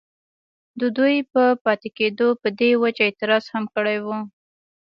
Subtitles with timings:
[0.79, 4.17] ددوي پۀ پاتې کيدو پۀ دې وجه اعتراض هم کړی وو،